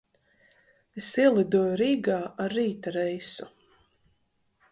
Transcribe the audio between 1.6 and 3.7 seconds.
Rīgā ar rīta reisu.